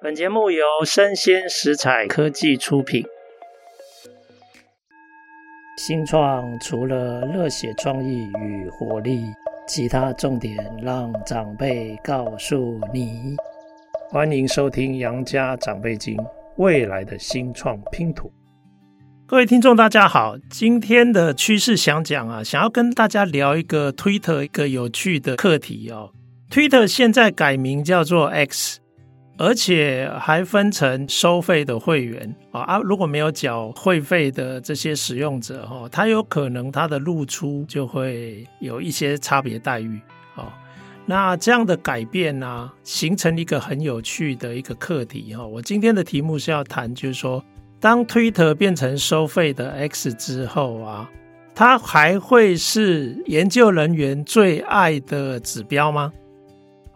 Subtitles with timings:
[0.00, 3.04] 本节目由生鲜食材科技出品。
[5.76, 9.24] 新创除了热血创意与活力，
[9.66, 13.34] 其他重点让长辈告诉你。
[14.08, 16.16] 欢迎收听《杨家长辈经》，
[16.58, 18.30] 未来的新创拼图。
[19.26, 26.12] 各位听众，大家好，今天的趋势想讲啊，想要跟大家聊一个 Twitter 一个有趣的课题哦。
[26.52, 28.78] Twitter 现在改名叫做 X。
[29.38, 40.00] 而且还分成收费的会员啊啊，如果没有缴会费的这些使用者哈，他有可能他的露出就会有一些差别待遇
[40.34, 40.52] 啊。
[41.06, 45.46] 那这样的改变呢，形成一个很有趣的一个课题哈。
[45.46, 47.42] 我今天的题目是要谈，就是说，
[47.80, 51.08] 当 Twitter 变成收费的 X 之后啊，
[51.54, 56.12] 它还会是研究人员最爱的指标吗？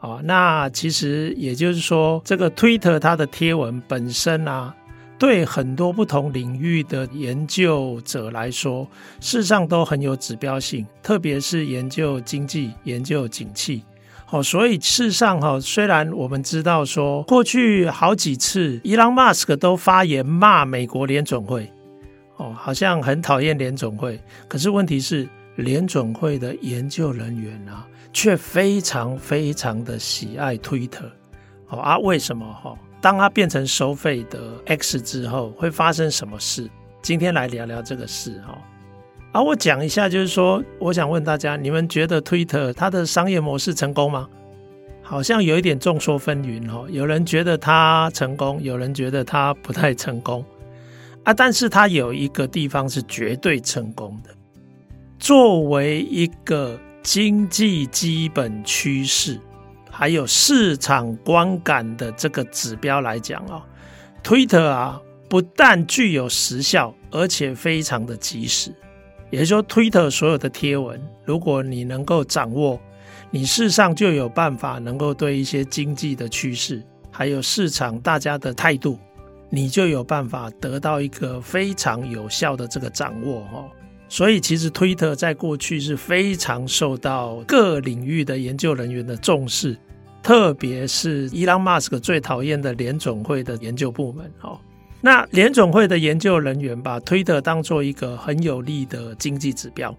[0.03, 4.75] 好，那其实也就是说，这个 Twitter 它的贴文本身啊，
[5.17, 8.85] 对很多不同领域的研究者来说，
[9.21, 13.85] 事实上都很有指标性，特别是研究经济、研究景气。
[14.25, 21.71] 好，所以事实上哈，虽然我们知道说，过去好几次伊朗马斯克都发言骂美国联总会，
[22.39, 27.87] 哦，好像很讨厌联总会，可是问题是，联准会的研究人员啊。
[28.15, 31.11] 却非常非常的喜爱 Twitter，
[31.65, 32.77] 好啊，为什么哈？
[33.01, 36.69] 当它变成收费的 X 之后，会发生什么事？
[37.01, 38.59] 今天来聊聊这个事哈。
[39.33, 44.29] 啊，我讲一下，就是说，我想问大家，你们觉得 Twitter 它的商业模式成功吗？
[45.01, 50.45] 好像有一点众说纷纭哦，有人觉得它成功，有人觉得它不太成功
[51.25, 51.33] 啊。
[51.33, 54.35] 但是它有一个地方是绝对成功的，
[55.23, 56.77] 作为一个。
[57.05, 59.37] 经济基本趋势，
[59.91, 63.67] 还有市场观感的这个指标来讲啊
[64.23, 68.73] ，Twitter 啊，不但具有时效，而且非常的及时。
[69.31, 72.81] 也就是说，Twitter 所有的贴文，如果你能够掌握，
[73.33, 76.81] 你事实上就有办法能够对一些经济的趋势，
[77.11, 78.97] 还有市场大家的态度，
[79.51, 83.69] 你就有办法得到一个非常有效的这个掌握哦。
[84.13, 89.75] 所以，其实 Twitter 在过去是非常受到各领域的研究人员的重视，
[90.23, 94.31] 特别是伊朗马斯克最讨厌的联总会的研究部门。
[94.43, 94.61] 哦，
[95.01, 99.97] 那联总会的研究人员把 Twitter 当做一个很有利的经济指标。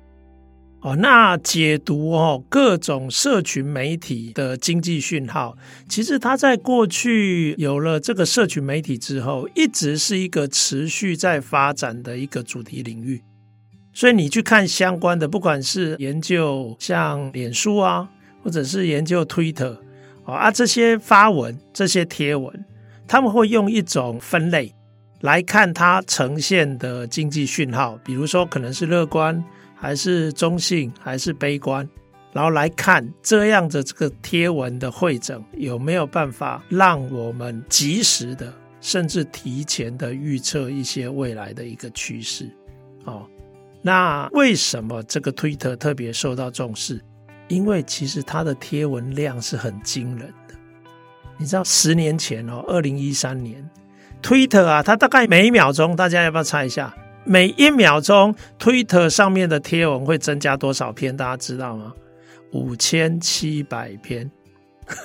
[0.82, 5.58] 哦，那解读哦各种社群媒体的经济讯号，
[5.90, 13.20] 其实它在过去有了这个社群媒体之后，一直是一个持续在发展的一个主题领域。
[13.94, 18.10] 所以你去看相关的，不管是研究像脸书啊，
[18.44, 19.78] 或者是研究 Twitter
[20.26, 22.66] 啊，这些发文、这些贴文，
[23.08, 24.74] 他们会用一种分类
[25.22, 29.42] 来看它呈现的经济讯号，比如说可能是乐观，
[29.76, 31.88] 还是中性，还是悲观，
[32.32, 42.50] 然后来看这样的这个贴文的汇整有没有办法让我们及时的，甚至提前的预测一些未来的一个趋势，
[43.06, 43.28] 哦。
[43.86, 47.00] 那为什么这个推特特别受到重视？
[47.50, 50.56] 因为其实它的贴文量是很惊人的。
[51.38, 53.70] 你知道，十年前哦，二零一三年
[54.22, 56.96] 推特啊，它大概每一秒钟，大家要不要猜一下？
[57.26, 61.16] 每一秒钟推特上面的贴文会增加多少篇？
[61.16, 61.94] 大家知道吗？
[62.54, 64.32] 五千七百篇，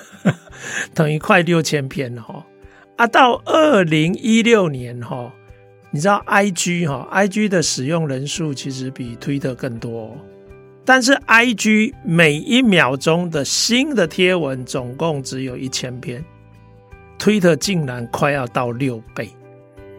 [0.95, 2.45] 等于快六千篇了哈。
[2.95, 5.33] 啊，到二零一六年哈。
[5.91, 10.15] 你知道 IG 哈，IG 的使用人数其实比 Twitter 更多，
[10.85, 16.23] 但是 IG 每一秒钟的新的贴文总共只有一千篇
[17.17, 19.29] ，Twitter 竟然快要到六倍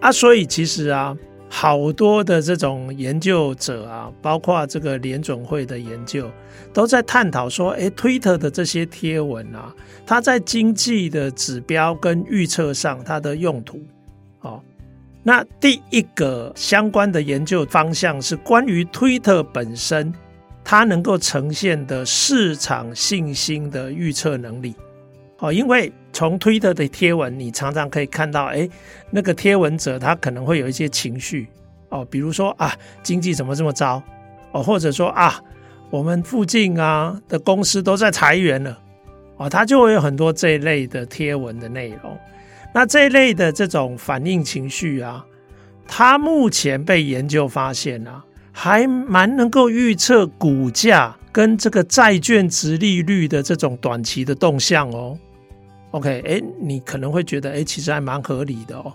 [0.01, 0.13] 啊！
[0.13, 1.17] 所以其实啊，
[1.49, 6.31] 好多的这种研究者啊，包括这个联准会的研究，
[6.73, 9.75] 都在探讨说，诶，Twitter 的这些贴文啊，
[10.07, 13.83] 它在经济的指标跟预测上，它的用途，
[14.43, 14.63] 哦。
[15.23, 20.13] 那第一个相关的研究方向是关于推特本身，
[20.65, 24.75] 它能够呈现的市场信心的预测能力。
[25.39, 28.69] 哦，因为从推特的贴文，你常常可以看到，诶，
[29.11, 31.49] 那个贴文者他可能会有一些情绪，
[31.89, 34.03] 哦，比如说啊，经济怎么这么糟，
[34.53, 35.43] 哦，或者说啊，
[35.91, 38.79] 我们附近啊的公司都在裁员了，
[39.37, 42.19] 哦，他就会有很多这一类的贴文的内容。
[42.73, 45.25] 那这一类的这种反应情绪啊，
[45.87, 55.19] 它目前被研究发现啊，还蛮能够预测股价跟这个债券殖利率的这种短期的动向哦。
[55.91, 58.93] OK，哎，你可能会觉得，哎，其实还蛮合理的哦。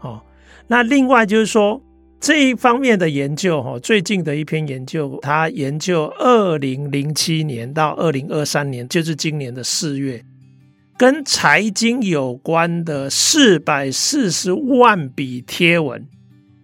[0.00, 0.22] 哦，
[0.68, 1.82] 那另外就是说
[2.20, 10.24] 这一方面的研究，哈，最近的一篇研究，他研究二零零七年到二零二三年，就是今年的四月，
[10.98, 16.06] 跟财经有关的四百四十万笔贴文，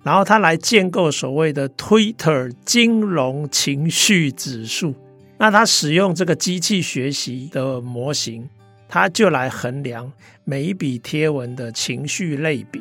[0.02, 4.94] 然后他来建构所谓的 Twitter 金融情绪指数。
[5.36, 8.48] 那他使用这个机器学习的模型，
[8.88, 10.10] 他就来衡量
[10.44, 12.80] 每一笔贴文的情绪类别。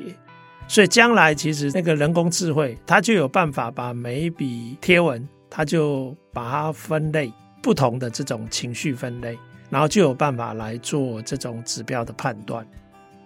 [0.70, 7.30] 所以将来其实那个人工智慧，它就有办法把每一笔贴文，它就把它分类
[7.62, 9.38] 不同的这种情绪分类，
[9.72, 12.64] 然后就有办法来做这种指标的判断。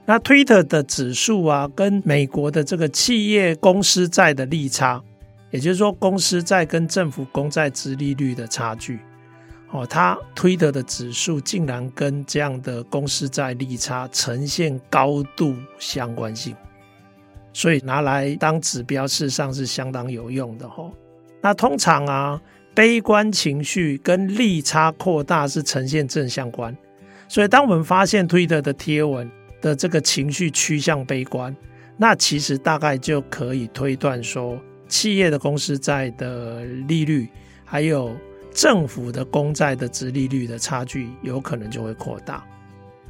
[0.06, 5.03] 那 Twitter 的指数啊，跟美国的这个企业公司债的利差，
[5.50, 9.00] 也就是说公司债跟政府公债之利率的差距。
[9.71, 16.56] 哦，它推特的指数竟然跟这样的公司债利差呈现高度相关性，
[17.51, 20.89] 所以拿来当指标，事实上是相当有用的哈。
[21.41, 22.41] 那通常啊，
[22.75, 26.75] 悲观情绪跟利差扩大是呈现正相关，
[27.27, 29.27] 所以当我们发现推特的贴文
[29.62, 31.56] 的这个情绪趋向悲观，
[31.98, 37.27] 那其实大概就可以推断说，企业的公司债的利率
[37.63, 38.16] 还有。
[38.56, 42.42] 政府的公债的殖利率的差距有可能就会扩大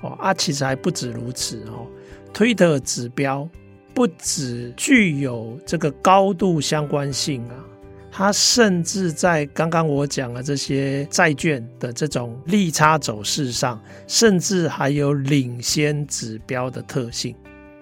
[0.02, 1.86] 哦啊，其实还不止如此哦。
[2.34, 3.48] 推特指标
[3.94, 7.54] 不只具有这个高度相关性啊，
[8.18, 13.78] 它甚至在刚刚我讲的这些债券的这种利差走势上，
[14.08, 17.36] 甚至还有领先指标的特性。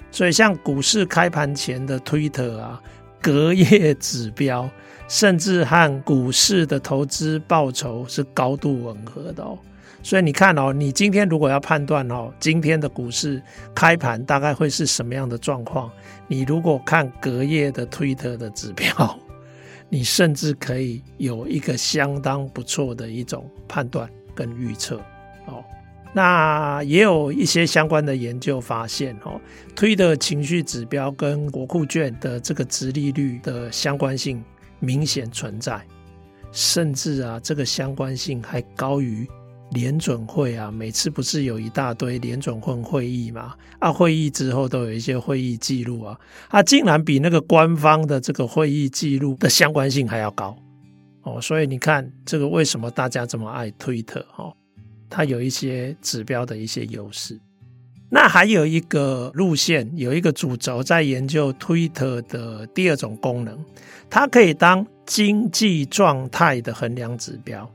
[0.09, 2.81] 所以，像股市开盘前的推特啊，
[3.21, 4.68] 隔夜指标。
[5.07, 9.59] 甚至和股市的投资报酬是高度吻合的哦，
[10.01, 13.39] 所以你看哦，你今天如果要判断哦，今天的股市
[13.75, 15.91] 开盘大概会是什么样的状况？
[16.27, 19.19] 你如果看隔夜的推特的指标，
[19.94, 24.98] 你甚至可以有一个相当不错的一种判断跟预测
[25.45, 25.63] 哦。
[26.12, 29.40] 那也有一些相关的研究发现哦，
[29.75, 34.44] 推的情绪指标跟国库券的这个殖利率的相关性。
[34.80, 35.81] 明显存在，
[36.51, 39.25] 甚至啊，这个相关性还高于
[39.73, 40.71] 联准会啊。
[40.71, 43.53] 每次不是有一大堆联准会会议嘛？
[43.79, 46.17] 啊，会议之后都有一些会议记录啊，
[46.47, 50.55] 啊，竟然比那个官方的这个会议记录的相关性还要高
[51.23, 51.41] 哦。
[51.41, 54.25] 所以你看，这个为什么大家这么爱推特？
[54.37, 54.55] 哦，
[55.09, 57.37] 它有一些指标的一些优势。
[58.09, 63.57] 那还有一个路线，有一个主轴在研究 Twitter 的第二种功能，
[64.07, 67.67] 它可以当经济状态的衡量指标。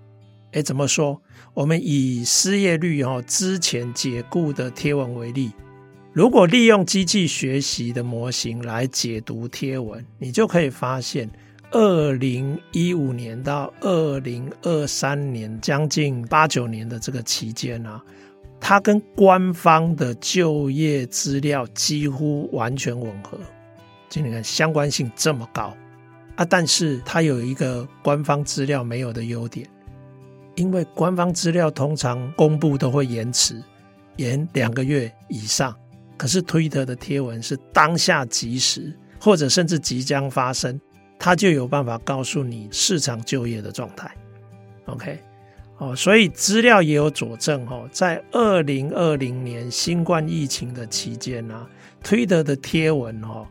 [0.52, 1.20] 诶，怎么说？
[1.54, 5.52] 我们以失业率哦之前解雇的贴文为例，
[6.12, 11.28] 如果利用机器学习的模型来解读贴文，你就可以发现，
[11.70, 18.02] 二零一五年到二零二三年，将近八九年的这个期间啊。
[18.60, 23.38] 它跟官方的就业资料几乎完全吻合，
[24.08, 25.72] 就你看相关性这么高
[26.34, 26.44] 啊！
[26.44, 29.64] 但是它有一个官方资料没有的优点，
[30.58, 33.62] 因为官方资料通常公布都会延迟，
[34.16, 35.74] 延两个月以上。
[36.16, 40.78] 可是推特的贴文是当下即时，或者甚至即将发生，
[41.16, 44.12] 它就有办法告诉你市场就业的状态。
[44.86, 45.20] OK。
[45.76, 51.64] 哦，所以资料也有佐证哦，在二零二零年新冠疫情的期间呢，
[52.02, 53.46] 推特的贴文哦，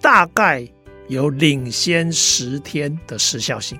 [0.00, 0.68] 大概
[1.06, 3.78] 有领先十天的时效性，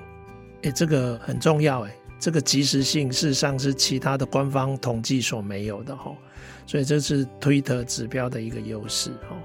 [0.61, 6.11] 诶，这个很重要诶，这个即时性事实上是其他的官方统计所没有的哈，
[6.65, 9.37] 所以这是推特指标的一个优势哈。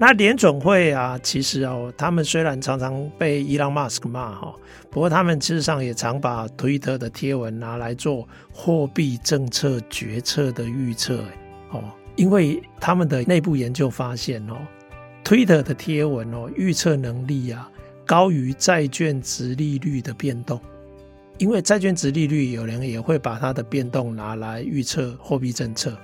[0.00, 4.54] 那联准会啊，其实哦，他们虽然常常被伊朗马斯克骂哈，
[4.90, 11.24] 不过他们事实上也常把推特的贴文拿来做货币政策决策的预测
[11.70, 11.82] 哦，
[12.14, 14.56] 因为他们的内部研究发现哦，
[15.24, 17.68] 推特的贴文哦，预测能力啊
[18.06, 20.60] 高于债券殖利率的变动，
[21.38, 25.96] 因为债券殖利率有人也会把它的变动拿来预测货币政策，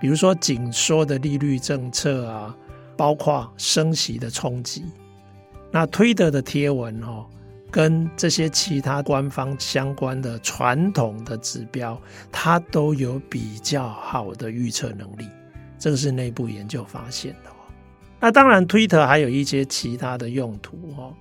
[0.00, 2.56] 比如说紧缩的利率政策啊。
[2.98, 4.82] 包括升息的冲击，
[5.70, 7.26] 那推特的贴文哦，
[7.70, 12.00] 跟这些其他官方相关的传统的指标，
[12.32, 15.28] 它都有比较好的预测能力，
[15.78, 17.68] 这个是内部研究发现的哦。
[18.18, 21.12] 那当然，推特还有一些其他的用途哦，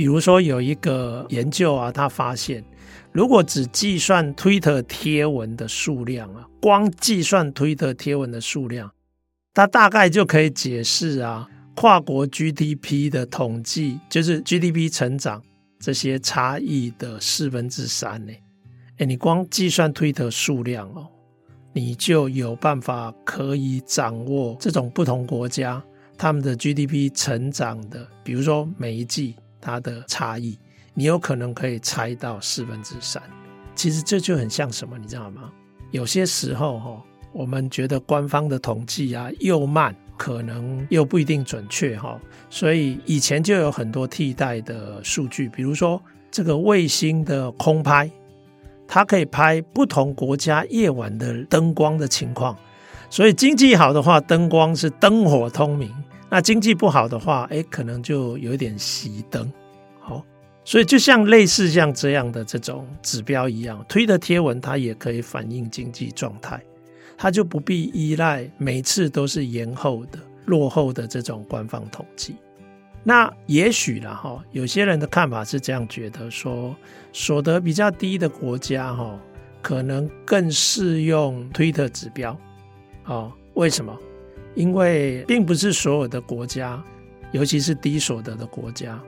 [0.00, 2.64] 比如说有一个研究啊，他发现，
[3.12, 8.90] 如果只计算推特贴文的数量啊，光计算推特贴文的数量。
[9.52, 15.42] 它大概就可以解释啊，跨国 GDP 的统计，就是 GDP 成长
[15.78, 18.32] 这些差异的四分之三呢。
[18.96, 21.06] 哎，你光计算推特数量哦，
[21.74, 25.84] 你就有办法可以掌握这种不同国家
[26.16, 30.58] 他们的 GDP 成长的，比如说每一季它的差异，
[30.94, 33.22] 你有可能可以猜到四分之三。
[33.74, 35.50] 其实这就很像什么，你知道吗？
[35.90, 37.02] 有些时候哈，
[37.32, 46.00] 我们觉得官方的统计啊又慢，可能又不一定准确哈，所以以前就有很多替代的数据，比如说
[46.30, 48.10] 这个卫星的空拍，
[48.86, 52.56] 它可以拍不同国家夜晚的灯光的情况，
[53.08, 55.88] 所以经济好的话，灯光是灯火通明；
[56.30, 59.52] 那经济不好的话，诶，可能就有点熄灯。
[59.98, 60.24] 好
[60.64, 66.62] 所以，就像类似像这样的这种指标一样，推的贴文它也可以反映经济状态，
[67.18, 72.36] 它就不必依赖每次都是延后的、落后的这种官方统计。
[73.02, 76.76] 那也许了哈，有些人的看法是这样觉得说，
[77.12, 79.18] 所得比较低的国家哈，
[79.62, 82.38] 可能更适用推特指标。
[83.04, 83.98] 啊，为什么？
[84.54, 86.82] 因为并不是所有的国家，
[87.32, 89.00] 尤其是低所得的国家。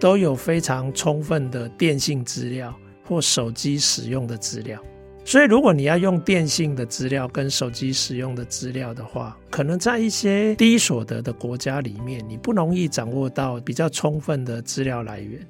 [0.00, 2.72] 都有非常充分的电信资料
[3.04, 4.80] 或手机使用的资料，
[5.24, 15.44] 所以如果你要用电信的资料跟手机使用的资料的话，可能在一些低所得的国家里面，你不容易掌握到比较充分的资料来源。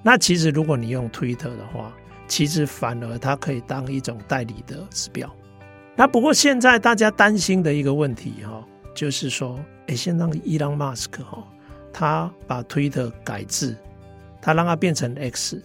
[0.00, 1.92] 那其实如果你用 Twitter 的话，
[2.28, 5.28] 其实反而它可以当一种代理的指标。
[5.96, 8.64] 那不过现在大家担心的一个问题哈，
[8.98, 11.46] 就是说，诶，现在伊朗马斯克哈，
[11.92, 13.76] 他把推特改制。
[14.40, 15.60] 他让它变成 X，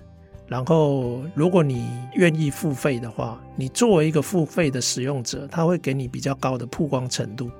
[0.47, 7.51] 然后如果你愿意付费的话，你作为一个付费的使用者，他会给你比较高的曝光程度。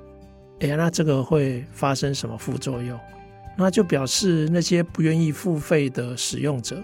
[0.58, 2.98] 哎，那这个会发生什么副作用？
[3.56, 6.82] 那就表示那些不愿意付费的使用者，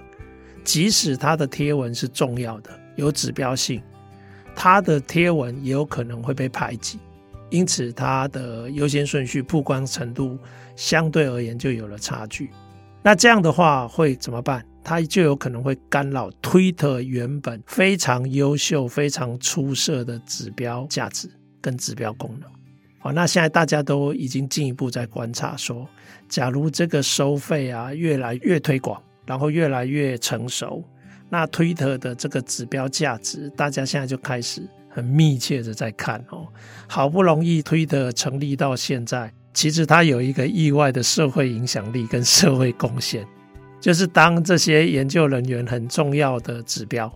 [0.63, 3.83] 即使他的贴文是重要的、有指标性，
[4.55, 7.01] 他的贴文也有可能会被排挤，
[7.51, 10.39] 因此它的优先顺序、曝光程度
[10.75, 12.51] 相对而言就有了差距。
[13.03, 14.65] 那这样的话会怎么办？
[14.83, 21.29] 它就有可能会干扰 Twitter 原本非常优秀、非常出色的指标价值
[21.61, 22.49] 跟指标功能。
[22.99, 25.89] 好，那现在大家都已经进一步在观察说，
[26.29, 30.85] 假如这个收费啊越来越推广，然后越来越成熟，
[31.29, 36.47] 那 Twitter 的这个指标价值，大家现在就开始很密切的在看哦。
[36.87, 39.33] 好不容易推的成立到现在。
[39.53, 43.27] 其实它有一个意外的社会影响力跟社会贡献，
[43.81, 47.13] 就是当这些研究人员很重要的指标，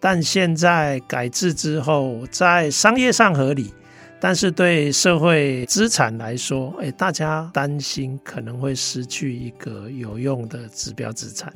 [0.00, 3.72] 但现在改制之后，在商业上合理，
[4.18, 11.52] 但是对社会资产来说，哎，大家担心可能会失去一个有用的指标资产。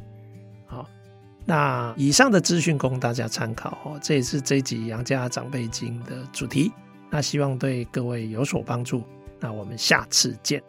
[1.45, 6.73] 那以上的资讯供大家参考哦，这也是这集杨家长辈经的主题，
[7.11, 9.03] 那希望对各位有所帮助。
[9.41, 10.63] 那我们下次见。